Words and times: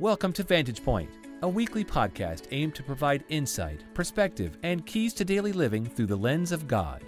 Welcome 0.00 0.32
to 0.34 0.44
Vantage 0.44 0.84
Point, 0.84 1.10
a 1.42 1.48
weekly 1.48 1.84
podcast 1.84 2.46
aimed 2.52 2.76
to 2.76 2.84
provide 2.84 3.24
insight, 3.30 3.82
perspective, 3.94 4.56
and 4.62 4.86
keys 4.86 5.12
to 5.14 5.24
daily 5.24 5.52
living 5.52 5.84
through 5.84 6.06
the 6.06 6.14
lens 6.14 6.52
of 6.52 6.68
God. 6.68 7.02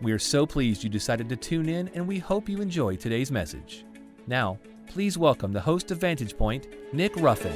We 0.00 0.12
are 0.12 0.18
so 0.18 0.46
pleased 0.46 0.82
you 0.82 0.88
decided 0.88 1.28
to 1.28 1.36
tune 1.36 1.68
in, 1.68 1.88
and 1.88 2.08
we 2.08 2.18
hope 2.18 2.48
you 2.48 2.62
enjoy 2.62 2.96
today's 2.96 3.30
message. 3.30 3.84
Now, 4.26 4.58
please 4.86 5.18
welcome 5.18 5.52
the 5.52 5.60
host 5.60 5.90
of 5.90 5.98
Vantage 5.98 6.34
Point, 6.34 6.68
Nick 6.94 7.14
Ruffin. 7.16 7.54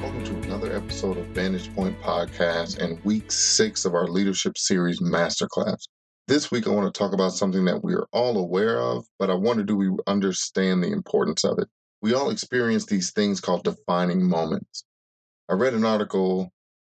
Welcome 0.00 0.24
to 0.24 0.36
another 0.36 0.74
episode 0.74 1.18
of 1.18 1.26
Vantage 1.26 1.70
Point 1.74 2.00
Podcast 2.00 2.78
and 2.78 2.98
week 3.04 3.30
six 3.30 3.84
of 3.84 3.94
our 3.94 4.08
leadership 4.08 4.56
series 4.56 5.00
masterclass. 5.02 5.86
This 6.32 6.50
week, 6.50 6.66
I 6.66 6.70
want 6.70 6.94
to 6.94 6.98
talk 6.98 7.12
about 7.12 7.34
something 7.34 7.66
that 7.66 7.84
we 7.84 7.92
are 7.92 8.06
all 8.10 8.38
aware 8.38 8.80
of, 8.80 9.04
but 9.18 9.28
I 9.28 9.34
wonder 9.34 9.62
do 9.62 9.76
we 9.76 9.90
understand 10.06 10.82
the 10.82 10.90
importance 10.90 11.44
of 11.44 11.58
it? 11.58 11.68
We 12.00 12.14
all 12.14 12.30
experience 12.30 12.86
these 12.86 13.12
things 13.12 13.38
called 13.38 13.64
defining 13.64 14.26
moments. 14.26 14.84
I 15.46 15.52
read 15.52 15.74
an 15.74 15.84
article 15.84 16.50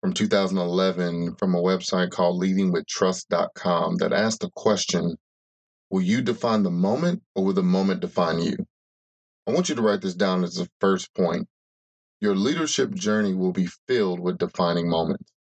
from 0.03 0.12
2011 0.12 1.37
from 1.37 1.55
a 1.55 1.62
website 1.62 2.11
called 2.11 2.42
leadingwithtrust.com 2.42 3.97
that 4.01 4.12
asked 4.12 4.41
the 4.41 4.51
question 4.55 5.16
Will 5.89 6.03
you 6.03 6.20
define 6.20 6.62
the 6.62 6.70
moment 6.70 7.23
or 7.34 7.47
will 7.47 7.55
the 7.55 7.62
moment 7.62 8.03
define 8.03 8.39
you? 8.39 8.59
I 9.47 9.53
want 9.53 9.70
you 9.70 9.75
to 9.77 9.83
write 9.83 10.03
this 10.03 10.14
down 10.14 10.45
as 10.45 10.56
the 10.56 10.69
first 10.78 11.09
point. 11.14 11.48
Your 12.20 12.37
leadership 12.37 12.92
journey 12.92 13.33
will 13.33 13.53
be 13.53 13.70
filled 13.89 14.20
with 14.20 14.37
defining 14.37 14.91
moments. 14.91 15.33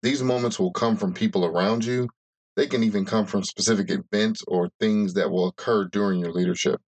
These 0.00 0.22
moments 0.22 0.58
will 0.58 0.72
come 0.72 0.96
from 0.96 1.12
people 1.12 1.44
around 1.44 1.84
you 1.84 2.08
they 2.56 2.66
can 2.66 2.82
even 2.82 3.04
come 3.04 3.26
from 3.26 3.42
specific 3.42 3.90
events 3.90 4.42
or 4.46 4.70
things 4.78 5.14
that 5.14 5.30
will 5.30 5.48
occur 5.48 5.84
during 5.86 6.20
your 6.20 6.32
leadership. 6.32 6.80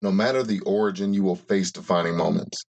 No 0.00 0.12
matter 0.12 0.42
the 0.42 0.60
origin, 0.60 1.12
you 1.12 1.22
will 1.22 1.36
face 1.36 1.72
defining 1.72 2.16
moments. 2.16 2.64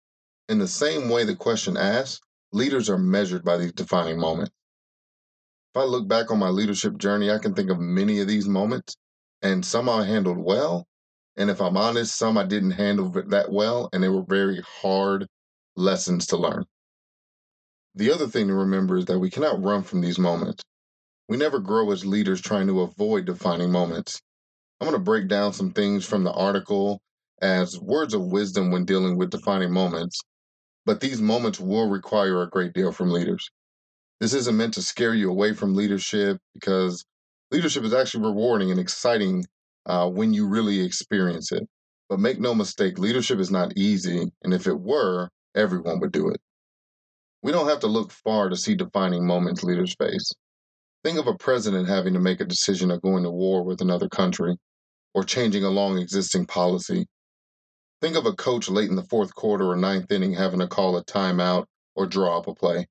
In 0.48 0.58
the 0.58 0.68
same 0.68 1.08
way 1.08 1.24
the 1.24 1.36
question 1.36 1.76
asks, 1.76 2.20
leaders 2.52 2.88
are 2.88 2.98
measured 2.98 3.44
by 3.44 3.58
these 3.58 3.72
defining 3.72 4.18
moments. 4.18 4.52
If 5.74 5.82
I 5.82 5.84
look 5.84 6.08
back 6.08 6.30
on 6.30 6.38
my 6.38 6.48
leadership 6.48 6.96
journey, 6.96 7.30
I 7.30 7.38
can 7.38 7.54
think 7.54 7.70
of 7.70 7.78
many 7.78 8.20
of 8.20 8.28
these 8.28 8.48
moments, 8.48 8.96
and 9.42 9.64
some 9.64 9.88
I 9.88 10.06
handled 10.06 10.38
well. 10.38 10.86
And 11.36 11.50
if 11.50 11.60
I'm 11.60 11.76
honest, 11.76 12.16
some 12.16 12.38
I 12.38 12.44
didn't 12.44 12.72
handle 12.72 13.10
that 13.10 13.52
well, 13.52 13.88
and 13.92 14.02
they 14.02 14.08
were 14.08 14.24
very 14.26 14.60
hard 14.80 15.28
lessons 15.76 16.26
to 16.28 16.36
learn. 16.36 16.64
The 17.94 18.10
other 18.10 18.26
thing 18.26 18.48
to 18.48 18.54
remember 18.54 18.96
is 18.96 19.04
that 19.04 19.18
we 19.18 19.30
cannot 19.30 19.62
run 19.62 19.82
from 19.82 20.00
these 20.00 20.18
moments. 20.18 20.64
We 21.28 21.36
never 21.36 21.58
grow 21.58 21.90
as 21.92 22.06
leaders 22.06 22.40
trying 22.40 22.68
to 22.68 22.80
avoid 22.80 23.26
defining 23.26 23.70
moments. 23.70 24.20
I'm 24.80 24.88
going 24.88 24.98
to 24.98 25.04
break 25.04 25.28
down 25.28 25.52
some 25.52 25.72
things 25.72 26.06
from 26.06 26.24
the 26.24 26.32
article 26.32 27.00
as 27.42 27.78
words 27.78 28.14
of 28.14 28.22
wisdom 28.22 28.70
when 28.70 28.84
dealing 28.84 29.16
with 29.18 29.30
defining 29.30 29.72
moments, 29.72 30.20
but 30.86 31.00
these 31.00 31.20
moments 31.20 31.60
will 31.60 31.88
require 31.88 32.42
a 32.42 32.48
great 32.48 32.72
deal 32.72 32.92
from 32.92 33.10
leaders. 33.10 33.50
This 34.20 34.34
isn't 34.34 34.56
meant 34.56 34.74
to 34.74 34.82
scare 34.82 35.14
you 35.14 35.30
away 35.30 35.54
from 35.54 35.74
leadership 35.74 36.38
because 36.54 37.04
leadership 37.50 37.84
is 37.84 37.94
actually 37.94 38.24
rewarding 38.24 38.70
and 38.70 38.80
exciting 38.80 39.44
uh, 39.86 40.08
when 40.08 40.32
you 40.32 40.46
really 40.46 40.80
experience 40.80 41.52
it. 41.52 41.68
But 42.08 42.20
make 42.20 42.40
no 42.40 42.54
mistake, 42.54 42.98
leadership 42.98 43.38
is 43.38 43.50
not 43.50 43.76
easy, 43.76 44.32
and 44.42 44.54
if 44.54 44.66
it 44.66 44.80
were, 44.80 45.28
everyone 45.54 46.00
would 46.00 46.12
do 46.12 46.28
it. 46.30 46.40
We 47.42 47.52
don't 47.52 47.68
have 47.68 47.80
to 47.80 47.86
look 47.86 48.12
far 48.12 48.48
to 48.48 48.56
see 48.56 48.74
defining 48.74 49.26
moments 49.26 49.62
leaders 49.62 49.94
face. 49.98 50.32
Think 51.04 51.18
of 51.18 51.26
a 51.26 51.34
president 51.34 51.88
having 51.88 52.14
to 52.14 52.20
make 52.20 52.40
a 52.40 52.44
decision 52.44 52.90
of 52.90 53.02
going 53.02 53.22
to 53.22 53.30
war 53.30 53.62
with 53.62 53.80
another 53.80 54.08
country 54.08 54.56
or 55.14 55.24
changing 55.24 55.64
a 55.64 55.70
long 55.70 55.98
existing 55.98 56.46
policy. 56.46 57.06
Think 58.00 58.16
of 58.16 58.26
a 58.26 58.32
coach 58.32 58.68
late 58.68 58.90
in 58.90 58.96
the 58.96 59.04
fourth 59.04 59.34
quarter 59.34 59.70
or 59.70 59.76
ninth 59.76 60.10
inning 60.10 60.34
having 60.34 60.60
to 60.60 60.66
call 60.66 60.96
a 60.96 61.04
timeout 61.04 61.66
or 61.94 62.06
draw 62.06 62.38
up 62.38 62.48
a 62.48 62.54
play. 62.54 62.86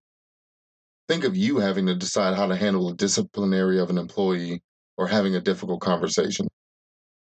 Think 1.08 1.24
of 1.24 1.38
you 1.38 1.60
having 1.60 1.86
to 1.86 1.96
decide 1.96 2.36
how 2.36 2.48
to 2.48 2.56
handle 2.56 2.90
a 2.90 2.96
disciplinary 2.96 3.80
of 3.80 3.90
an 3.90 3.98
employee 3.98 4.62
or 4.98 5.08
having 5.08 5.36
a 5.36 5.42
difficult 5.42 5.82
conversation. 5.82 6.48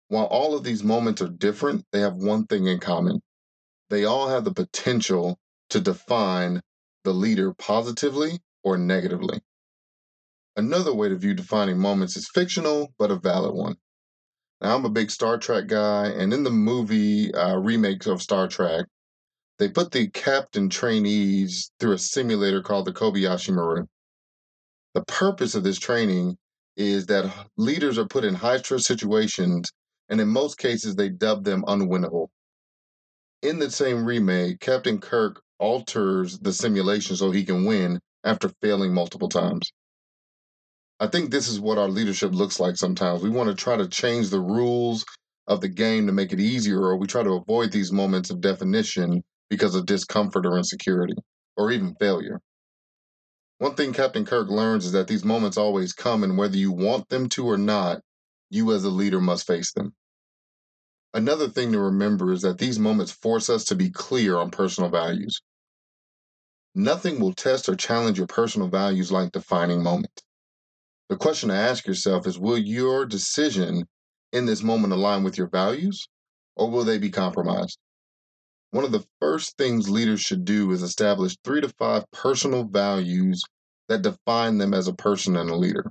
While 0.09 0.27
all 0.27 0.57
of 0.57 0.65
these 0.65 0.83
moments 0.83 1.23
are 1.23 1.29
different, 1.29 1.85
they 1.93 2.01
have 2.01 2.17
one 2.17 2.47
thing 2.47 2.67
in 2.67 2.81
common. 2.81 3.21
They 3.91 4.05
all 4.05 4.29
have 4.29 4.45
the 4.45 4.55
potential 4.55 5.39
to 5.71 5.81
define 5.81 6.61
the 7.05 7.13
leader 7.13 7.55
positively 7.55 8.41
or 8.65 8.77
negatively. 8.77 9.41
Another 10.57 10.93
way 10.93 11.09
to 11.09 11.17
view 11.17 11.35
defining 11.35 11.79
moments 11.79 12.17
is 12.17 12.29
fictional, 12.29 12.93
but 12.99 13.11
a 13.11 13.17
valid 13.17 13.55
one. 13.55 13.77
Now, 14.61 14.77
I'm 14.77 14.85
a 14.85 14.91
big 14.91 15.11
Star 15.11 15.39
Trek 15.39 15.69
guy, 15.69 16.09
and 16.09 16.33
in 16.33 16.43
the 16.43 16.51
movie 16.51 17.33
uh, 17.33 17.57
remakes 17.57 18.07
of 18.07 18.21
Star 18.21 18.49
Trek, 18.49 18.87
they 19.59 19.69
put 19.69 19.93
the 19.93 20.09
captain 20.09 20.69
trainees 20.69 21.71
through 21.79 21.93
a 21.93 21.99
simulator 21.99 22.63
called 22.63 22.87
the 22.87 22.93
Kobayashi 22.93 23.55
Maru. 23.55 23.87
The 24.95 25.05
purpose 25.05 25.55
of 25.55 25.63
this 25.63 25.79
training 25.79 26.37
is 26.77 27.07
that 27.07 27.33
leaders 27.57 27.97
are 27.97 28.07
put 28.07 28.25
in 28.25 28.35
high 28.35 28.59
stress 28.59 28.87
situations, 28.87 29.71
and 30.09 30.21
in 30.21 30.29
most 30.29 30.59
cases, 30.59 30.97
they 30.97 31.09
dub 31.09 31.45
them 31.45 31.63
unwinnable. 31.69 32.29
In 33.43 33.59
the 33.59 33.71
same 33.71 34.05
remake, 34.05 34.61
Captain 34.61 34.99
Kirk 34.99 35.41
alters 35.59 36.39
the 36.39 36.53
simulation 36.53 37.17
so 37.17 37.31
he 37.31 37.45
can 37.45 37.65
win 37.65 38.01
after 38.25 38.51
failing 38.61 38.93
multiple 38.93 39.29
times. 39.29 39.73
I 41.01 41.07
think 41.07 41.31
this 41.31 41.49
is 41.49 41.59
what 41.59 41.79
our 41.79 41.89
leadership 41.89 42.33
looks 42.35 42.61
like 42.61 42.77
sometimes. 42.77 43.23
We 43.23 43.31
want 43.31 43.49
to 43.49 43.55
try 43.55 43.77
to 43.79 43.89
change 43.89 44.29
the 44.29 44.41
rules 44.41 45.07
of 45.47 45.63
the 45.63 45.69
game 45.69 46.07
to 46.07 46.13
make 46.13 46.31
it 46.31 46.41
easier, 46.41 46.83
or 46.83 46.97
we 46.97 47.07
try 47.07 47.23
to 47.23 47.33
avoid 47.33 47.73
these 47.73 47.91
moments 47.91 48.29
of 48.29 48.43
definition 48.43 49.25
because 49.49 49.75
of 49.75 49.87
discomfort 49.87 50.45
or 50.45 50.59
insecurity, 50.59 51.15
or 51.57 51.73
even 51.73 51.95
failure. 51.99 52.39
One 53.59 53.75
thing 53.75 53.95
Captain 53.95 54.27
Kirk 54.27 54.51
learns 54.51 54.85
is 54.85 54.93
that 54.93 55.09
these 55.09 55.25
moments 55.25 55.57
always 55.57 55.95
come, 55.95 56.23
and 56.23 56.37
whether 56.37 56.59
you 56.59 56.71
want 56.71 57.09
them 57.09 57.31
to 57.31 57.49
or 57.49 57.57
not, 57.57 58.03
you 58.51 58.71
as 58.73 58.85
a 58.85 58.91
leader 58.91 59.23
must 59.23 59.47
face 59.47 59.73
them. 59.73 59.95
Another 61.15 61.49
thing 61.49 61.73
to 61.73 61.81
remember 61.81 62.31
is 62.31 62.43
that 62.43 62.59
these 62.59 62.79
moments 62.79 63.11
force 63.11 63.49
us 63.49 63.65
to 63.65 63.75
be 63.75 63.91
clear 63.91 64.37
on 64.37 64.51
personal 64.51 64.91
values. 64.91 65.41
Nothing 66.75 67.21
will 67.21 67.33
test 67.33 67.71
or 67.71 67.75
challenge 67.75 68.19
your 68.19 68.27
personal 68.27 68.69
values 68.69 69.11
like 69.11 69.33
defining 69.33 69.83
moments. 69.83 70.23
The 71.11 71.17
question 71.17 71.49
to 71.49 71.57
ask 71.57 71.89
yourself 71.89 72.25
is 72.29 72.39
Will 72.39 72.57
your 72.57 73.05
decision 73.05 73.89
in 74.33 74.47
this 74.47 74.63
moment 74.63 74.93
align 74.93 75.25
with 75.25 75.37
your 75.37 75.49
values 75.49 76.07
or 76.55 76.71
will 76.71 76.85
they 76.85 76.99
be 76.99 77.11
compromised? 77.11 77.77
One 78.71 78.85
of 78.85 78.93
the 78.93 79.05
first 79.21 79.57
things 79.59 79.91
leaders 79.91 80.21
should 80.21 80.45
do 80.45 80.71
is 80.71 80.85
establish 80.85 81.37
three 81.43 81.63
to 81.63 81.69
five 81.71 82.05
personal 82.13 82.63
values 82.63 83.43
that 83.89 84.03
define 84.03 84.59
them 84.59 84.73
as 84.73 84.87
a 84.87 84.95
person 84.95 85.37
and 85.37 85.51
a 85.51 85.57
leader. 85.57 85.91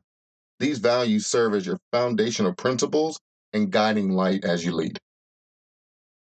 These 0.60 0.80
values 0.80 1.28
serve 1.28 1.54
as 1.54 1.66
your 1.66 1.82
foundational 1.92 2.54
principles 2.54 3.20
and 3.52 3.74
guiding 3.74 4.12
light 4.12 4.46
as 4.46 4.64
you 4.64 4.72
lead. 4.72 5.00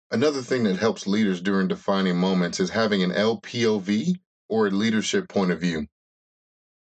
Another 0.10 0.42
thing 0.42 0.64
that 0.64 0.78
helps 0.78 1.06
leaders 1.06 1.40
during 1.40 1.68
defining 1.68 2.18
moments 2.18 2.60
is 2.60 2.72
having 2.72 3.04
an 3.04 3.12
LPOV 3.12 4.16
or 4.50 4.66
a 4.66 4.72
leadership 4.72 5.30
point 5.30 5.52
of 5.52 5.62
view. 5.62 5.86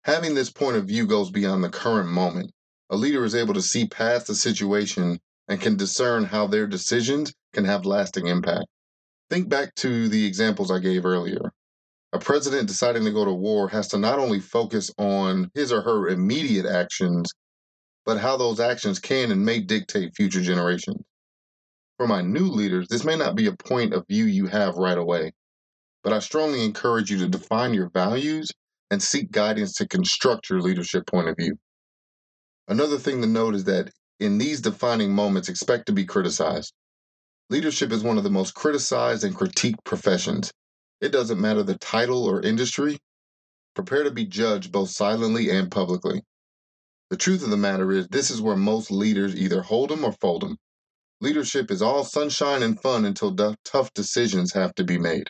Having 0.04 0.34
this 0.34 0.50
point 0.50 0.76
of 0.76 0.86
view 0.86 1.06
goes 1.06 1.30
beyond 1.30 1.62
the 1.62 1.68
current 1.68 2.08
moment. 2.08 2.52
A 2.90 2.96
leader 2.96 3.24
is 3.24 3.34
able 3.34 3.54
to 3.54 3.62
see 3.62 3.86
past 3.86 4.26
the 4.26 4.34
situation 4.34 5.18
and 5.48 5.60
can 5.60 5.76
discern 5.76 6.24
how 6.24 6.46
their 6.46 6.66
decisions 6.66 7.32
can 7.52 7.64
have 7.64 7.84
lasting 7.84 8.26
impact. 8.26 8.66
Think 9.30 9.48
back 9.48 9.74
to 9.76 10.08
the 10.08 10.24
examples 10.24 10.70
I 10.70 10.78
gave 10.78 11.04
earlier. 11.04 11.52
A 12.12 12.18
president 12.18 12.68
deciding 12.68 13.04
to 13.04 13.10
go 13.10 13.24
to 13.24 13.32
war 13.32 13.68
has 13.68 13.88
to 13.88 13.98
not 13.98 14.18
only 14.18 14.40
focus 14.40 14.90
on 14.96 15.50
his 15.54 15.70
or 15.70 15.82
her 15.82 16.08
immediate 16.08 16.64
actions, 16.64 17.30
but 18.06 18.18
how 18.18 18.38
those 18.38 18.60
actions 18.60 18.98
can 18.98 19.30
and 19.30 19.44
may 19.44 19.60
dictate 19.60 20.16
future 20.16 20.40
generations. 20.40 21.02
For 21.98 22.06
my 22.06 22.22
new 22.22 22.46
leaders, 22.46 22.88
this 22.88 23.04
may 23.04 23.16
not 23.16 23.34
be 23.34 23.46
a 23.46 23.56
point 23.56 23.92
of 23.92 24.06
view 24.06 24.24
you 24.24 24.46
have 24.46 24.76
right 24.76 24.96
away, 24.96 25.32
but 26.02 26.14
I 26.14 26.20
strongly 26.20 26.64
encourage 26.64 27.10
you 27.10 27.18
to 27.18 27.28
define 27.28 27.74
your 27.74 27.90
values 27.90 28.50
and 28.90 29.02
seek 29.02 29.30
guidance 29.30 29.74
to 29.74 29.88
construct 29.88 30.50
your 30.50 30.60
leadership 30.60 31.06
point 31.06 31.28
of 31.28 31.36
view. 31.36 31.58
Another 32.68 32.98
thing 32.98 33.20
to 33.22 33.26
note 33.26 33.54
is 33.54 33.64
that 33.64 33.90
in 34.20 34.38
these 34.38 34.60
defining 34.60 35.12
moments, 35.14 35.48
expect 35.48 35.86
to 35.86 35.92
be 35.92 36.04
criticized. 36.04 36.72
Leadership 37.50 37.92
is 37.92 38.02
one 38.02 38.18
of 38.18 38.24
the 38.24 38.30
most 38.30 38.54
criticized 38.54 39.24
and 39.24 39.36
critiqued 39.36 39.84
professions. 39.84 40.52
It 41.00 41.12
doesn't 41.12 41.40
matter 41.40 41.62
the 41.62 41.78
title 41.78 42.24
or 42.24 42.42
industry. 42.42 42.98
Prepare 43.74 44.04
to 44.04 44.10
be 44.10 44.26
judged 44.26 44.72
both 44.72 44.90
silently 44.90 45.50
and 45.50 45.70
publicly. 45.70 46.22
The 47.10 47.16
truth 47.16 47.44
of 47.44 47.50
the 47.50 47.56
matter 47.56 47.92
is, 47.92 48.08
this 48.08 48.30
is 48.30 48.42
where 48.42 48.56
most 48.56 48.90
leaders 48.90 49.36
either 49.36 49.62
hold 49.62 49.90
them 49.90 50.04
or 50.04 50.12
fold 50.12 50.42
them. 50.42 50.58
Leadership 51.20 51.70
is 51.70 51.82
all 51.82 52.04
sunshine 52.04 52.62
and 52.62 52.80
fun 52.80 53.04
until 53.04 53.34
tough 53.64 53.92
decisions 53.94 54.52
have 54.54 54.74
to 54.76 54.84
be 54.84 54.98
made. 54.98 55.28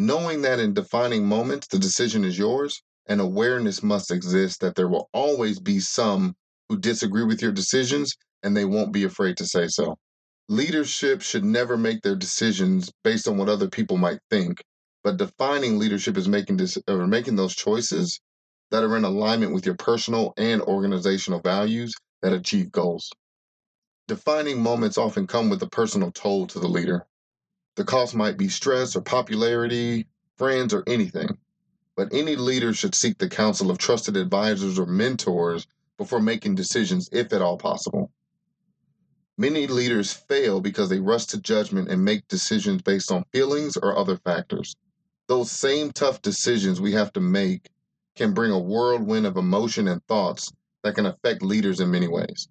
Knowing 0.00 0.42
that 0.42 0.60
in 0.60 0.72
defining 0.72 1.26
moments, 1.26 1.66
the 1.66 1.78
decision 1.78 2.24
is 2.24 2.38
yours, 2.38 2.80
and 3.06 3.20
awareness 3.20 3.82
must 3.82 4.12
exist 4.12 4.60
that 4.60 4.76
there 4.76 4.86
will 4.86 5.10
always 5.12 5.58
be 5.58 5.80
some 5.80 6.36
who 6.68 6.78
disagree 6.78 7.24
with 7.24 7.42
your 7.42 7.50
decisions 7.50 8.14
and 8.44 8.56
they 8.56 8.64
won't 8.64 8.92
be 8.92 9.02
afraid 9.02 9.36
to 9.36 9.44
say 9.44 9.66
so. 9.66 9.98
Leadership 10.48 11.20
should 11.20 11.44
never 11.44 11.76
make 11.76 12.00
their 12.02 12.14
decisions 12.14 12.92
based 13.02 13.26
on 13.26 13.36
what 13.36 13.48
other 13.48 13.68
people 13.68 13.96
might 13.96 14.20
think, 14.30 14.62
but 15.02 15.16
defining 15.16 15.80
leadership 15.80 16.16
is 16.16 16.28
making 16.28 16.60
or 16.86 17.08
making 17.08 17.34
those 17.34 17.56
choices 17.56 18.20
that 18.70 18.84
are 18.84 18.96
in 18.96 19.02
alignment 19.04 19.52
with 19.52 19.66
your 19.66 19.74
personal 19.74 20.32
and 20.36 20.62
organizational 20.62 21.40
values 21.40 21.92
that 22.22 22.32
achieve 22.32 22.70
goals. 22.70 23.10
Defining 24.06 24.62
moments 24.62 24.96
often 24.96 25.26
come 25.26 25.50
with 25.50 25.60
a 25.64 25.68
personal 25.68 26.12
toll 26.12 26.46
to 26.46 26.60
the 26.60 26.68
leader. 26.68 27.04
The 27.78 27.84
cost 27.84 28.12
might 28.12 28.36
be 28.36 28.48
stress 28.48 28.96
or 28.96 29.02
popularity, 29.02 30.08
friends, 30.34 30.74
or 30.74 30.82
anything. 30.88 31.38
But 31.94 32.12
any 32.12 32.34
leader 32.34 32.74
should 32.74 32.92
seek 32.92 33.18
the 33.18 33.28
counsel 33.28 33.70
of 33.70 33.78
trusted 33.78 34.16
advisors 34.16 34.80
or 34.80 34.86
mentors 34.86 35.64
before 35.96 36.20
making 36.20 36.56
decisions, 36.56 37.08
if 37.12 37.32
at 37.32 37.40
all 37.40 37.56
possible. 37.56 38.10
Many 39.36 39.68
leaders 39.68 40.12
fail 40.12 40.60
because 40.60 40.88
they 40.88 40.98
rush 40.98 41.26
to 41.26 41.40
judgment 41.40 41.88
and 41.88 42.04
make 42.04 42.26
decisions 42.26 42.82
based 42.82 43.12
on 43.12 43.26
feelings 43.30 43.76
or 43.76 43.96
other 43.96 44.16
factors. 44.16 44.74
Those 45.28 45.52
same 45.52 45.92
tough 45.92 46.20
decisions 46.20 46.80
we 46.80 46.94
have 46.94 47.12
to 47.12 47.20
make 47.20 47.70
can 48.16 48.34
bring 48.34 48.50
a 48.50 48.58
whirlwind 48.58 49.24
of 49.24 49.36
emotion 49.36 49.86
and 49.86 50.04
thoughts 50.08 50.50
that 50.82 50.96
can 50.96 51.06
affect 51.06 51.44
leaders 51.44 51.78
in 51.78 51.92
many 51.92 52.08
ways. 52.08 52.48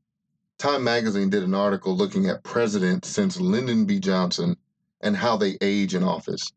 Time 0.58 0.86
magazine 0.86 1.30
did 1.30 1.44
an 1.44 1.54
article 1.54 1.94
looking 1.94 2.28
at 2.28 2.46
presidents 2.46 3.10
since 3.10 3.42
Lyndon 3.42 3.84
B. 3.84 4.00
Johnson 4.00 4.56
and 5.02 5.16
how 5.16 5.38
they 5.38 5.58
age 5.62 5.96
in 5.96 6.04
office. 6.04 6.52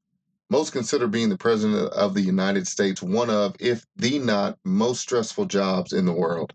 Most 0.49 0.73
consider 0.73 1.07
being 1.07 1.29
the 1.29 1.39
president 1.39 1.93
of 1.93 2.15
the 2.15 2.23
United 2.23 2.67
States 2.67 3.03
one 3.03 3.31
of, 3.31 3.55
if 3.61 3.87
the 3.97 4.19
not, 4.19 4.59
most 4.65 5.01
stressful 5.01 5.47
jobs 5.47 5.93
in 5.93 6.07
the 6.07 6.13
world. 6.13 6.53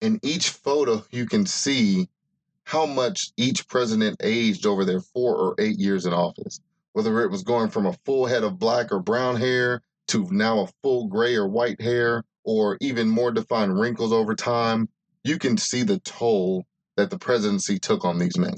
In 0.00 0.20
each 0.22 0.50
photo, 0.50 1.04
you 1.10 1.26
can 1.26 1.46
see 1.46 2.08
how 2.64 2.86
much 2.86 3.32
each 3.36 3.66
president 3.68 4.16
aged 4.22 4.66
over 4.66 4.84
their 4.84 5.00
four 5.00 5.34
or 5.34 5.54
eight 5.58 5.78
years 5.78 6.06
in 6.06 6.12
office, 6.12 6.60
whether 6.92 7.22
it 7.22 7.30
was 7.30 7.42
going 7.42 7.68
from 7.68 7.86
a 7.86 7.98
full 8.04 8.26
head 8.26 8.44
of 8.44 8.58
black 8.58 8.92
or 8.92 9.00
brown 9.00 9.36
hair 9.36 9.82
to 10.08 10.28
now 10.30 10.60
a 10.60 10.68
full 10.82 11.06
gray 11.06 11.36
or 11.36 11.48
white 11.48 11.80
hair, 11.80 12.24
or 12.44 12.76
even 12.80 13.08
more 13.08 13.30
defined 13.30 13.78
wrinkles 13.78 14.12
over 14.12 14.34
time, 14.34 14.88
you 15.24 15.38
can 15.38 15.56
see 15.56 15.82
the 15.82 15.98
toll 16.00 16.64
that 16.96 17.10
the 17.10 17.18
presidency 17.18 17.78
took 17.78 18.04
on 18.04 18.18
these 18.18 18.36
men. 18.36 18.54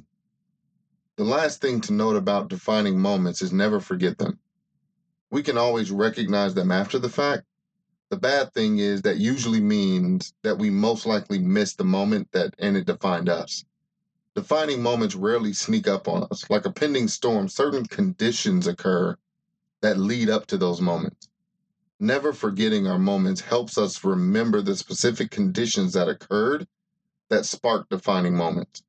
The 1.18 1.24
last 1.24 1.60
thing 1.60 1.82
to 1.82 1.92
note 1.92 2.16
about 2.16 2.48
defining 2.48 2.98
moments 2.98 3.42
is 3.42 3.52
never 3.52 3.80
forget 3.80 4.16
them. 4.16 4.38
We 5.30 5.42
can 5.42 5.58
always 5.58 5.90
recognize 5.90 6.54
them 6.54 6.72
after 6.72 6.98
the 6.98 7.10
fact. 7.10 7.44
The 8.08 8.16
bad 8.16 8.54
thing 8.54 8.78
is 8.78 9.02
that 9.02 9.18
usually 9.18 9.60
means 9.60 10.32
that 10.42 10.58
we 10.58 10.70
most 10.70 11.04
likely 11.04 11.38
missed 11.38 11.76
the 11.76 11.84
moment 11.84 12.32
that 12.32 12.54
and 12.58 12.76
it 12.78 12.86
defined 12.86 13.28
us. 13.28 13.64
Defining 14.34 14.82
moments 14.82 15.14
rarely 15.14 15.52
sneak 15.52 15.86
up 15.86 16.08
on 16.08 16.26
us. 16.30 16.48
Like 16.48 16.64
a 16.64 16.72
pending 16.72 17.08
storm, 17.08 17.48
certain 17.48 17.84
conditions 17.84 18.66
occur 18.66 19.16
that 19.82 19.98
lead 19.98 20.30
up 20.30 20.46
to 20.46 20.56
those 20.56 20.80
moments. 20.80 21.28
Never 22.00 22.32
forgetting 22.32 22.86
our 22.86 22.98
moments 22.98 23.42
helps 23.42 23.76
us 23.76 24.02
remember 24.02 24.62
the 24.62 24.76
specific 24.76 25.30
conditions 25.30 25.92
that 25.92 26.08
occurred 26.08 26.66
that 27.28 27.44
sparked 27.44 27.90
defining 27.90 28.34
moments. 28.34 28.82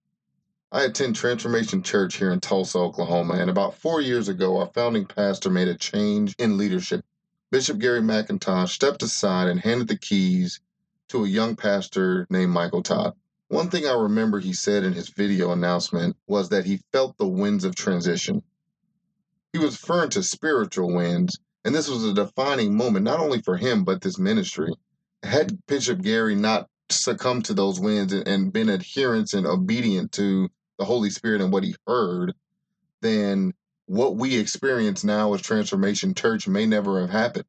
I 0.73 0.85
attend 0.85 1.15
Transformation 1.15 1.83
Church 1.83 2.15
here 2.15 2.31
in 2.31 2.39
Tulsa, 2.39 2.79
Oklahoma, 2.79 3.35
and 3.35 3.47
about 3.47 3.77
four 3.77 4.01
years 4.01 4.27
ago, 4.27 4.57
our 4.57 4.65
founding 4.65 5.05
pastor 5.05 5.51
made 5.51 5.67
a 5.67 5.75
change 5.75 6.33
in 6.39 6.57
leadership. 6.57 7.05
Bishop 7.51 7.77
Gary 7.77 8.01
McIntosh 8.01 8.69
stepped 8.69 9.03
aside 9.03 9.49
and 9.49 9.59
handed 9.59 9.87
the 9.87 9.99
keys 9.99 10.61
to 11.09 11.25
a 11.25 11.27
young 11.27 11.55
pastor 11.55 12.25
named 12.31 12.53
Michael 12.53 12.81
Todd. 12.81 13.13
One 13.49 13.69
thing 13.69 13.85
I 13.85 13.93
remember 13.93 14.39
he 14.39 14.53
said 14.53 14.83
in 14.83 14.93
his 14.93 15.09
video 15.09 15.51
announcement 15.51 16.17
was 16.25 16.49
that 16.49 16.65
he 16.65 16.81
felt 16.91 17.19
the 17.19 17.27
winds 17.27 17.65
of 17.65 17.75
transition. 17.75 18.41
He 19.53 19.59
was 19.59 19.79
referring 19.79 20.09
to 20.09 20.23
spiritual 20.23 20.91
winds, 20.91 21.37
and 21.63 21.75
this 21.75 21.87
was 21.87 22.03
a 22.03 22.15
defining 22.15 22.75
moment 22.75 23.05
not 23.05 23.19
only 23.19 23.43
for 23.43 23.57
him 23.57 23.83
but 23.83 24.01
this 24.01 24.17
ministry. 24.17 24.73
Had 25.21 25.63
Bishop 25.67 26.01
Gary 26.01 26.33
not 26.33 26.67
succumbed 26.89 27.45
to 27.45 27.53
those 27.53 27.79
winds 27.79 28.11
and, 28.11 28.51
been 28.51 28.69
adherent 28.69 29.33
and 29.33 29.45
obedient 29.45 30.11
to 30.13 30.49
the 30.77 30.85
Holy 30.85 31.09
Spirit 31.09 31.41
and 31.41 31.51
what 31.51 31.63
he 31.63 31.75
heard, 31.87 32.33
then 33.01 33.53
what 33.85 34.15
we 34.15 34.37
experience 34.37 35.03
now 35.03 35.33
as 35.33 35.41
Transformation 35.41 36.13
Church 36.13 36.47
may 36.47 36.65
never 36.65 37.01
have 37.01 37.09
happened. 37.09 37.45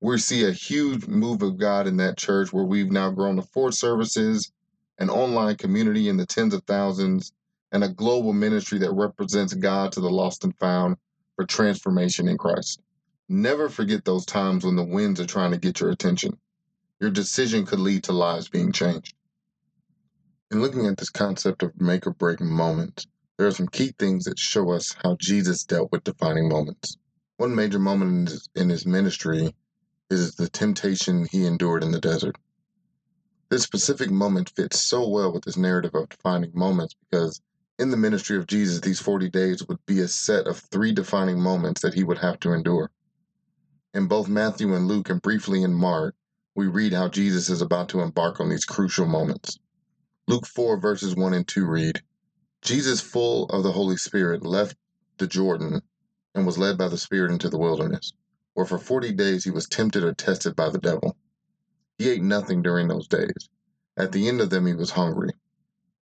We 0.00 0.18
see 0.18 0.44
a 0.44 0.52
huge 0.52 1.06
move 1.06 1.42
of 1.42 1.56
God 1.56 1.86
in 1.86 1.96
that 1.98 2.18
church 2.18 2.52
where 2.52 2.64
we've 2.64 2.90
now 2.90 3.10
grown 3.10 3.36
to 3.36 3.42
four 3.42 3.72
services, 3.72 4.52
an 4.98 5.08
online 5.08 5.56
community 5.56 6.08
in 6.08 6.16
the 6.16 6.26
tens 6.26 6.52
of 6.52 6.62
thousands, 6.64 7.32
and 7.72 7.82
a 7.82 7.88
global 7.88 8.32
ministry 8.32 8.78
that 8.80 8.92
represents 8.92 9.54
God 9.54 9.92
to 9.92 10.00
the 10.00 10.10
lost 10.10 10.44
and 10.44 10.56
found 10.58 10.96
for 11.36 11.46
transformation 11.46 12.28
in 12.28 12.36
Christ. 12.36 12.80
Never 13.28 13.68
forget 13.68 14.04
those 14.04 14.26
times 14.26 14.64
when 14.64 14.76
the 14.76 14.84
winds 14.84 15.20
are 15.20 15.26
trying 15.26 15.52
to 15.52 15.58
get 15.58 15.80
your 15.80 15.90
attention. 15.90 16.38
Your 17.00 17.10
decision 17.10 17.64
could 17.66 17.80
lead 17.80 18.04
to 18.04 18.12
lives 18.12 18.48
being 18.48 18.72
changed. 18.72 19.14
In 20.50 20.60
looking 20.60 20.86
at 20.86 20.98
this 20.98 21.08
concept 21.08 21.62
of 21.62 21.80
make 21.80 22.06
or 22.06 22.12
break 22.12 22.40
moments, 22.40 23.06
there 23.38 23.46
are 23.46 23.50
some 23.50 23.66
key 23.66 23.94
things 23.98 24.24
that 24.24 24.38
show 24.38 24.72
us 24.72 24.94
how 25.02 25.16
Jesus 25.18 25.64
dealt 25.64 25.90
with 25.90 26.04
defining 26.04 26.50
moments. 26.50 26.98
One 27.38 27.54
major 27.54 27.78
moment 27.78 28.10
in 28.10 28.26
his, 28.26 28.48
in 28.54 28.68
his 28.68 28.86
ministry 28.86 29.54
is 30.10 30.34
the 30.34 30.48
temptation 30.48 31.26
he 31.30 31.46
endured 31.46 31.82
in 31.82 31.92
the 31.92 32.00
desert. 32.00 32.36
This 33.48 33.62
specific 33.62 34.10
moment 34.10 34.50
fits 34.50 34.82
so 34.82 35.08
well 35.08 35.32
with 35.32 35.44
this 35.44 35.56
narrative 35.56 35.94
of 35.94 36.10
defining 36.10 36.52
moments 36.54 36.94
because 36.94 37.40
in 37.78 37.90
the 37.90 37.96
ministry 37.96 38.36
of 38.36 38.46
Jesus, 38.46 38.80
these 38.80 39.00
40 39.00 39.30
days 39.30 39.66
would 39.66 39.84
be 39.86 40.00
a 40.00 40.08
set 40.08 40.46
of 40.46 40.58
three 40.58 40.92
defining 40.92 41.40
moments 41.40 41.80
that 41.80 41.94
he 41.94 42.04
would 42.04 42.18
have 42.18 42.38
to 42.40 42.52
endure. 42.52 42.90
In 43.94 44.08
both 44.08 44.28
Matthew 44.28 44.74
and 44.74 44.88
Luke, 44.88 45.08
and 45.08 45.22
briefly 45.22 45.62
in 45.62 45.72
Mark, 45.72 46.14
we 46.54 46.66
read 46.66 46.92
how 46.92 47.08
Jesus 47.08 47.48
is 47.48 47.62
about 47.62 47.88
to 47.88 48.00
embark 48.00 48.40
on 48.40 48.50
these 48.50 48.64
crucial 48.64 49.06
moments. 49.06 49.58
Luke 50.26 50.46
4, 50.46 50.78
verses 50.78 51.14
1 51.16 51.34
and 51.34 51.46
2 51.46 51.66
read 51.66 52.02
Jesus, 52.62 53.00
full 53.00 53.46
of 53.46 53.62
the 53.62 53.72
Holy 53.72 53.98
Spirit, 53.98 54.44
left 54.44 54.76
the 55.18 55.26
Jordan 55.26 55.82
and 56.34 56.46
was 56.46 56.58
led 56.58 56.78
by 56.78 56.88
the 56.88 56.98
Spirit 56.98 57.30
into 57.30 57.50
the 57.50 57.58
wilderness, 57.58 58.12
where 58.54 58.66
for 58.66 58.78
40 58.78 59.12
days 59.12 59.44
he 59.44 59.50
was 59.50 59.68
tempted 59.68 60.02
or 60.02 60.14
tested 60.14 60.56
by 60.56 60.70
the 60.70 60.78
devil. 60.78 61.16
He 61.98 62.10
ate 62.10 62.22
nothing 62.22 62.62
during 62.62 62.88
those 62.88 63.08
days. 63.08 63.50
At 63.98 64.12
the 64.12 64.28
end 64.28 64.40
of 64.40 64.50
them, 64.50 64.66
he 64.66 64.74
was 64.74 64.90
hungry. 64.90 65.32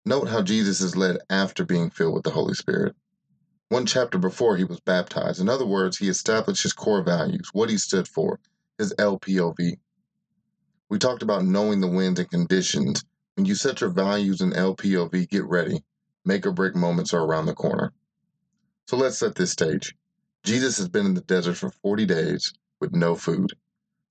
Note 0.06 0.30
how 0.30 0.44
Jesus 0.44 0.82
is 0.82 0.96
led 0.96 1.18
after 1.30 1.66
being 1.66 1.90
filled 1.90 2.14
with 2.14 2.24
the 2.24 2.32
Holy 2.32 2.54
Spirit. 2.54 2.96
One 3.70 3.86
chapter 3.86 4.18
before 4.20 4.58
he 4.58 4.64
was 4.64 4.80
baptized. 4.82 5.42
In 5.42 5.50
other 5.50 5.66
words, 5.66 5.98
he 5.98 6.10
established 6.10 6.64
his 6.64 6.74
core 6.74 7.04
values, 7.04 7.50
what 7.54 7.70
he 7.70 7.78
stood 7.78 8.08
for, 8.08 8.40
his 8.78 8.94
LPOV. 8.96 9.78
We 10.90 11.00
talked 11.00 11.24
about 11.24 11.46
knowing 11.46 11.82
the 11.82 11.88
winds 11.88 12.20
and 12.20 12.30
conditions. 12.30 13.04
When 13.42 13.48
you 13.48 13.56
set 13.56 13.82
your 13.82 13.90
values 13.90 14.42
in 14.42 14.52
LPOV, 14.52 15.28
get 15.28 15.46
ready. 15.46 15.84
Make 16.24 16.46
or 16.46 16.52
break 16.52 16.76
moments 16.76 17.12
are 17.12 17.24
around 17.24 17.48
the 17.48 17.56
corner. 17.56 17.92
So 18.86 18.98
let's 18.98 19.18
set 19.18 19.34
this 19.34 19.50
stage. 19.50 19.96
Jesus 20.44 20.78
has 20.78 20.88
been 20.88 21.08
in 21.08 21.16
the 21.16 21.22
desert 21.22 21.56
for 21.56 21.72
40 21.72 22.06
days 22.06 22.54
with 22.80 22.94
no 22.94 23.16
food. 23.16 23.54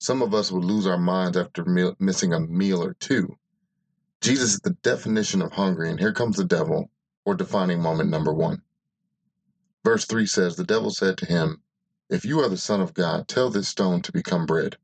Some 0.00 0.20
of 0.20 0.34
us 0.34 0.50
would 0.50 0.64
lose 0.64 0.84
our 0.84 0.98
minds 0.98 1.36
after 1.36 1.64
missing 2.00 2.32
a 2.32 2.40
meal 2.40 2.82
or 2.82 2.94
two. 2.94 3.36
Jesus 4.20 4.54
is 4.54 4.60
the 4.64 4.76
definition 4.82 5.42
of 5.42 5.52
hungry, 5.52 5.90
and 5.90 6.00
here 6.00 6.12
comes 6.12 6.36
the 6.36 6.44
devil, 6.44 6.90
or 7.24 7.36
defining 7.36 7.80
moment 7.80 8.10
number 8.10 8.34
one. 8.34 8.62
Verse 9.84 10.06
3 10.06 10.26
says, 10.26 10.56
The 10.56 10.64
devil 10.64 10.90
said 10.90 11.16
to 11.18 11.26
him, 11.26 11.62
If 12.08 12.24
you 12.24 12.40
are 12.40 12.48
the 12.48 12.56
Son 12.56 12.80
of 12.80 12.94
God, 12.94 13.28
tell 13.28 13.48
this 13.48 13.68
stone 13.68 14.02
to 14.02 14.10
become 14.10 14.44
bread. 14.44 14.76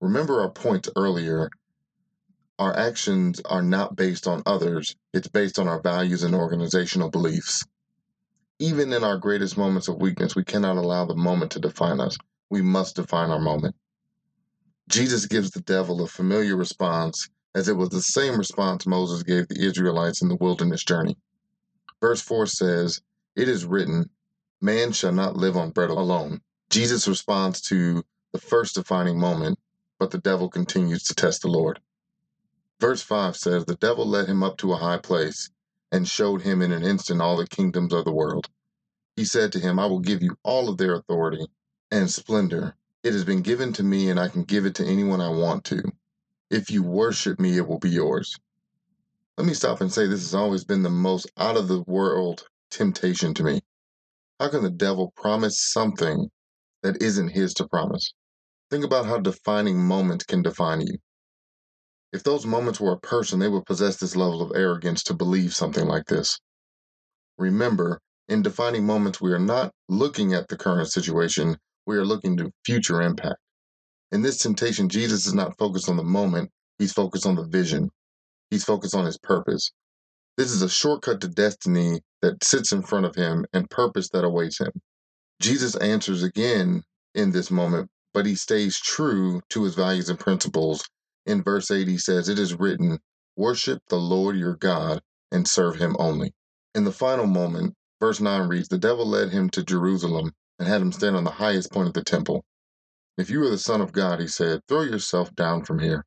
Remember 0.00 0.40
our 0.40 0.50
points 0.50 0.90
earlier. 0.96 1.48
Our 2.58 2.76
actions 2.76 3.40
are 3.44 3.62
not 3.62 3.96
based 3.96 4.26
on 4.26 4.42
others, 4.46 4.94
it's 5.12 5.28
based 5.28 5.58
on 5.58 5.68
our 5.68 5.80
values 5.80 6.22
and 6.22 6.34
organizational 6.34 7.10
beliefs. 7.10 7.64
Even 8.58 8.92
in 8.92 9.02
our 9.02 9.18
greatest 9.18 9.56
moments 9.56 9.88
of 9.88 10.00
weakness, 10.00 10.36
we 10.36 10.44
cannot 10.44 10.76
allow 10.76 11.04
the 11.04 11.16
moment 11.16 11.52
to 11.52 11.60
define 11.60 11.98
us. 12.00 12.16
We 12.50 12.62
must 12.62 12.96
define 12.96 13.30
our 13.30 13.40
moment. 13.40 13.74
Jesus 14.88 15.26
gives 15.26 15.50
the 15.50 15.62
devil 15.62 16.02
a 16.02 16.06
familiar 16.06 16.56
response, 16.56 17.28
as 17.54 17.68
it 17.68 17.76
was 17.76 17.88
the 17.88 18.02
same 18.02 18.36
response 18.38 18.86
Moses 18.86 19.22
gave 19.22 19.48
the 19.48 19.64
Israelites 19.64 20.22
in 20.22 20.28
the 20.28 20.36
wilderness 20.36 20.84
journey. 20.84 21.16
Verse 22.00 22.20
4 22.20 22.46
says, 22.46 23.00
It 23.34 23.48
is 23.48 23.64
written, 23.64 24.10
Man 24.60 24.92
shall 24.92 25.12
not 25.12 25.36
live 25.36 25.56
on 25.56 25.70
bread 25.70 25.90
alone. 25.90 26.40
Jesus 26.70 27.08
responds 27.08 27.60
to 27.62 28.04
the 28.32 28.40
first 28.40 28.74
defining 28.74 29.18
moment, 29.18 29.58
but 29.98 30.10
the 30.10 30.18
devil 30.18 30.48
continues 30.48 31.04
to 31.04 31.14
test 31.14 31.42
the 31.42 31.48
Lord. 31.48 31.80
Verse 32.82 33.00
5 33.00 33.36
says, 33.36 33.64
The 33.64 33.76
devil 33.76 34.04
led 34.04 34.26
him 34.26 34.42
up 34.42 34.56
to 34.58 34.72
a 34.72 34.76
high 34.76 34.98
place 34.98 35.50
and 35.92 36.08
showed 36.08 36.42
him 36.42 36.60
in 36.60 36.72
an 36.72 36.82
instant 36.82 37.22
all 37.22 37.36
the 37.36 37.46
kingdoms 37.46 37.92
of 37.92 38.04
the 38.04 38.12
world. 38.12 38.48
He 39.14 39.24
said 39.24 39.52
to 39.52 39.60
him, 39.60 39.78
I 39.78 39.86
will 39.86 40.00
give 40.00 40.20
you 40.20 40.34
all 40.42 40.68
of 40.68 40.78
their 40.78 40.94
authority 40.94 41.46
and 41.92 42.10
splendor 42.10 42.74
it 43.04 43.12
has 43.12 43.24
been 43.24 43.42
given 43.42 43.72
to 43.74 43.84
me, 43.84 44.10
and 44.10 44.18
I 44.18 44.26
can 44.26 44.42
give 44.42 44.66
it 44.66 44.74
to 44.76 44.84
anyone 44.84 45.20
I 45.20 45.28
want 45.28 45.62
to. 45.66 45.80
If 46.50 46.72
you 46.72 46.82
worship 46.82 47.38
me, 47.38 47.56
it 47.56 47.68
will 47.68 47.78
be 47.78 47.90
yours. 47.90 48.36
Let 49.38 49.46
me 49.46 49.54
stop 49.54 49.80
and 49.80 49.92
say 49.92 50.08
this 50.08 50.22
has 50.22 50.34
always 50.34 50.64
been 50.64 50.82
the 50.82 50.90
most 50.90 51.30
out 51.36 51.56
of 51.56 51.68
the 51.68 51.82
world 51.82 52.48
temptation 52.72 53.32
to 53.34 53.44
me. 53.44 53.60
How 54.40 54.48
can 54.48 54.64
the 54.64 54.70
devil 54.70 55.12
promise 55.16 55.56
something 55.60 56.30
that 56.82 57.00
isn't 57.00 57.28
his 57.28 57.54
to 57.54 57.68
promise? 57.68 58.12
Think 58.70 58.84
about 58.84 59.06
how 59.06 59.18
defining 59.18 59.80
moments 59.80 60.24
can 60.24 60.42
define 60.42 60.80
you. 60.80 60.98
If 62.12 62.22
those 62.22 62.44
moments 62.44 62.80
were 62.80 62.92
a 62.92 63.00
person, 63.00 63.38
they 63.38 63.48
would 63.48 63.66
possess 63.66 63.96
this 63.96 64.16
level 64.16 64.42
of 64.42 64.52
arrogance 64.54 65.02
to 65.04 65.14
believe 65.14 65.54
something 65.54 65.86
like 65.86 66.06
this. 66.06 66.38
Remember, 67.38 68.00
in 68.28 68.42
defining 68.42 68.84
moments, 68.84 69.20
we 69.20 69.32
are 69.32 69.38
not 69.38 69.72
looking 69.88 70.34
at 70.34 70.48
the 70.48 70.56
current 70.56 70.90
situation, 70.92 71.56
we 71.86 71.96
are 71.96 72.04
looking 72.04 72.36
to 72.36 72.52
future 72.64 73.00
impact. 73.00 73.38
In 74.10 74.22
this 74.22 74.38
temptation, 74.38 74.88
Jesus 74.88 75.26
is 75.26 75.34
not 75.34 75.56
focused 75.58 75.88
on 75.88 75.96
the 75.96 76.04
moment, 76.04 76.50
he's 76.78 76.92
focused 76.92 77.26
on 77.26 77.36
the 77.36 77.44
vision. 77.44 77.90
He's 78.50 78.64
focused 78.64 78.94
on 78.94 79.06
his 79.06 79.16
purpose. 79.16 79.72
This 80.36 80.50
is 80.50 80.60
a 80.60 80.68
shortcut 80.68 81.22
to 81.22 81.28
destiny 81.28 82.02
that 82.20 82.44
sits 82.44 82.70
in 82.70 82.82
front 82.82 83.06
of 83.06 83.14
him 83.14 83.46
and 83.54 83.70
purpose 83.70 84.10
that 84.10 84.24
awaits 84.24 84.60
him. 84.60 84.72
Jesus 85.40 85.74
answers 85.76 86.22
again 86.22 86.82
in 87.14 87.32
this 87.32 87.50
moment, 87.50 87.88
but 88.12 88.26
he 88.26 88.34
stays 88.34 88.78
true 88.78 89.40
to 89.48 89.64
his 89.64 89.74
values 89.74 90.10
and 90.10 90.18
principles. 90.18 90.86
In 91.26 91.42
verse 91.42 91.70
8, 91.70 91.88
he 91.88 91.98
says, 91.98 92.28
It 92.28 92.38
is 92.38 92.58
written, 92.58 92.98
Worship 93.36 93.82
the 93.88 94.00
Lord 94.00 94.36
your 94.36 94.56
God 94.56 95.02
and 95.30 95.46
serve 95.46 95.76
him 95.76 95.96
only. 95.98 96.34
In 96.74 96.84
the 96.84 96.92
final 96.92 97.26
moment, 97.26 97.74
verse 98.00 98.20
9 98.20 98.48
reads, 98.48 98.68
The 98.68 98.78
devil 98.78 99.06
led 99.06 99.30
him 99.30 99.50
to 99.50 99.62
Jerusalem 99.62 100.32
and 100.58 100.68
had 100.68 100.82
him 100.82 100.92
stand 100.92 101.16
on 101.16 101.24
the 101.24 101.30
highest 101.30 101.70
point 101.72 101.88
of 101.88 101.94
the 101.94 102.04
temple. 102.04 102.44
If 103.16 103.30
you 103.30 103.42
are 103.42 103.50
the 103.50 103.58
Son 103.58 103.80
of 103.80 103.92
God, 103.92 104.20
he 104.20 104.26
said, 104.26 104.62
throw 104.66 104.82
yourself 104.82 105.34
down 105.34 105.64
from 105.64 105.78
here. 105.78 106.04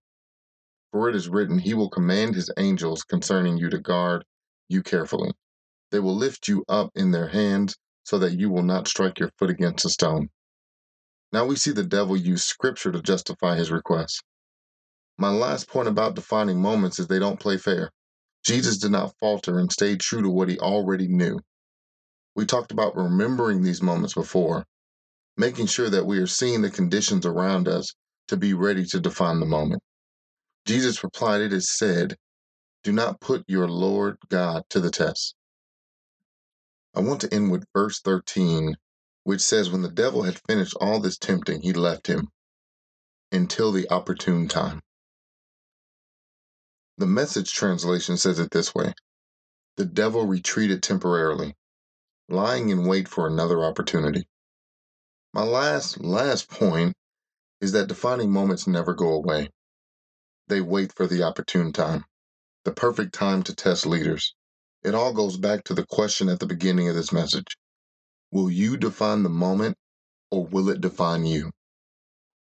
For 0.96 1.10
it 1.10 1.16
is 1.18 1.28
written, 1.28 1.60
He 1.60 1.74
will 1.74 1.90
command 1.90 2.36
His 2.36 2.50
angels 2.56 3.04
concerning 3.04 3.58
you 3.58 3.70
to 3.70 3.80
guard 3.80 4.24
you 4.70 4.82
carefully. 4.82 5.34
They 5.92 6.00
will 6.00 6.16
lift 6.16 6.48
you 6.48 6.64
up 6.70 6.92
in 6.96 7.12
their 7.12 7.28
hands 7.28 7.76
so 8.06 8.18
that 8.20 8.40
you 8.40 8.50
will 8.50 8.64
not 8.64 8.88
strike 8.88 9.20
your 9.20 9.30
foot 9.38 9.50
against 9.50 9.84
a 9.84 9.90
stone. 9.90 10.30
Now 11.34 11.46
we 11.46 11.58
see 11.58 11.72
the 11.72 11.84
devil 11.84 12.16
use 12.16 12.46
scripture 12.46 12.94
to 12.94 13.02
justify 13.02 13.58
his 13.58 13.72
request. 13.72 14.24
My 15.18 15.30
last 15.30 15.70
point 15.70 15.88
about 15.88 16.16
defining 16.16 16.62
moments 16.62 17.00
is 17.00 17.08
they 17.08 17.20
don't 17.20 17.40
play 17.40 17.58
fair. 17.58 17.90
Jesus 18.46 18.78
did 18.78 18.92
not 18.92 19.18
falter 19.20 19.60
and 19.60 19.72
stayed 19.72 20.02
true 20.02 20.22
to 20.22 20.30
what 20.30 20.50
he 20.50 20.60
already 20.60 21.08
knew. 21.08 21.40
We 22.36 22.46
talked 22.46 22.72
about 22.72 22.98
remembering 22.98 23.64
these 23.64 23.82
moments 23.82 24.14
before, 24.14 24.66
making 25.38 25.68
sure 25.68 25.90
that 25.90 26.06
we 26.06 26.20
are 26.20 26.28
seeing 26.28 26.62
the 26.62 26.70
conditions 26.70 27.26
around 27.26 27.70
us 27.70 27.94
to 28.28 28.36
be 28.36 28.54
ready 28.54 28.86
to 28.88 29.00
define 29.00 29.40
the 29.40 29.46
moment. 29.46 29.82
Jesus 30.66 31.04
replied, 31.04 31.42
It 31.42 31.54
is 31.54 31.72
said, 31.72 32.18
Do 32.84 32.92
not 32.92 33.22
put 33.22 33.46
your 33.48 33.70
Lord 33.70 34.18
God 34.30 34.64
to 34.72 34.82
the 34.82 34.92
test. 34.92 35.36
I 36.94 37.00
want 37.00 37.22
to 37.22 37.34
end 37.34 37.52
with 37.52 37.66
verse 37.74 38.02
13, 38.02 38.76
which 39.24 39.42
says, 39.42 39.70
When 39.70 39.82
the 39.82 39.90
devil 39.92 40.24
had 40.24 40.42
finished 40.48 40.76
all 40.82 41.00
this 41.00 41.18
tempting, 41.18 41.62
he 41.62 41.72
left 41.72 42.08
him 42.08 42.28
until 43.32 43.72
the 43.72 43.90
opportune 43.90 44.48
time. 44.50 44.82
The 46.98 47.08
message 47.08 47.54
translation 47.54 48.18
says 48.18 48.40
it 48.40 48.52
this 48.52 48.74
way 48.74 48.94
The 49.78 49.86
devil 49.86 50.26
retreated 50.26 50.82
temporarily, 50.82 51.56
lying 52.30 52.70
in 52.70 52.86
wait 52.86 53.10
for 53.10 53.28
another 53.28 53.64
opportunity. 53.64 54.28
My 55.34 55.44
last, 55.44 56.00
last 56.00 56.50
point 56.50 56.96
is 57.62 57.74
that 57.74 57.88
defining 57.88 58.32
moments 58.32 58.68
never 58.68 58.94
go 58.94 59.14
away. 59.14 59.50
They 60.48 60.62
wait 60.62 60.94
for 60.94 61.08
the 61.08 61.24
opportune 61.24 61.74
time, 61.74 62.06
the 62.64 62.72
perfect 62.72 63.14
time 63.14 63.44
to 63.44 63.56
test 63.56 63.86
leaders. 63.86 64.34
It 64.84 64.96
all 64.96 65.14
goes 65.14 65.38
back 65.38 65.66
to 65.66 65.74
the 65.74 65.86
question 65.86 66.30
at 66.30 66.40
the 66.40 66.48
beginning 66.48 66.88
of 66.88 66.96
this 66.96 67.12
message 67.12 67.58
Will 68.32 68.52
you 68.52 68.78
define 68.78 69.24
the 69.24 69.30
moment 69.30 69.78
or 70.32 70.46
will 70.46 70.70
it 70.70 70.82
define 70.82 71.26
you? 71.26 71.52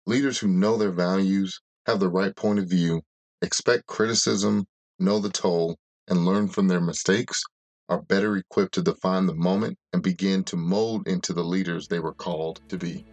Leaders 0.06 0.40
who 0.40 0.48
know 0.48 0.78
their 0.78 0.92
values, 0.92 1.60
have 1.86 2.00
the 2.00 2.10
right 2.10 2.36
point 2.36 2.60
of 2.60 2.68
view, 2.70 3.02
expect 3.42 3.86
criticism, 3.86 4.66
know 5.00 5.20
the 5.20 5.30
toll, 5.30 5.78
and 6.08 6.26
learn 6.26 6.48
from 6.48 6.68
their 6.68 6.82
mistakes 6.82 7.44
are 7.90 8.02
better 8.02 8.36
equipped 8.38 8.74
to 8.74 8.82
define 8.82 9.26
the 9.26 9.36
moment 9.36 9.78
and 9.94 10.04
begin 10.04 10.44
to 10.44 10.58
mold 10.58 11.08
into 11.08 11.34
the 11.34 11.44
leaders 11.44 11.88
they 11.88 12.00
were 12.00 12.14
called 12.14 12.60
to 12.70 12.78
be. 12.78 13.06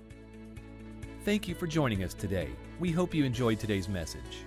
Thank 1.24 1.48
you 1.48 1.54
for 1.54 1.66
joining 1.66 2.02
us 2.02 2.12
today. 2.12 2.50
We 2.80 2.90
hope 2.90 3.14
you 3.14 3.24
enjoyed 3.24 3.58
today's 3.58 3.88
message. 3.88 4.44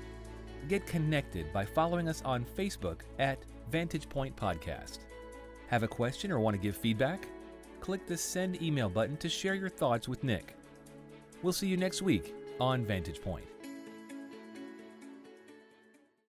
Get 0.68 0.86
connected 0.86 1.52
by 1.54 1.66
following 1.66 2.10
us 2.10 2.22
on 2.26 2.46
Facebook 2.58 3.00
at 3.20 3.40
Vantage 3.72 4.10
Point 4.10 4.36
Podcast. 4.36 5.00
Have 5.70 5.84
a 5.84 5.88
question 5.88 6.32
or 6.32 6.40
want 6.40 6.56
to 6.56 6.62
give 6.62 6.76
feedback? 6.76 7.28
Click 7.80 8.06
the 8.06 8.18
send 8.18 8.62
email 8.62 8.90
button 8.90 9.18
to 9.18 9.30
share 9.30 9.56
your 9.56 9.70
thoughts 9.70 10.08
with 10.08 10.24
Nick. 10.24 10.56
We'll 11.42 11.54
see 11.54 11.68
you 11.68 11.78
next 11.78 12.02
week 12.02 12.36
on 12.60 12.86
Vantage 12.86 13.22
Point. 13.22 13.46